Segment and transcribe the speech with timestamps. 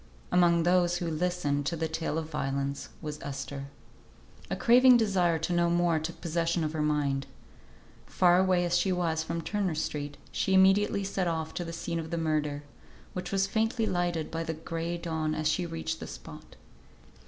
[0.31, 3.65] Among those who listened to the tale of violence was Esther.
[4.49, 7.27] A craving desire to know more took possession of her mind.
[8.07, 11.99] Far away as she was from Turner Street, she immediately set off to the scene
[11.99, 12.63] of the murder,
[13.13, 16.55] which was faintly lighted by the gray dawn as she reached the spot.